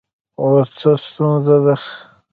[0.41, 1.75] اوس څه ستونزه ده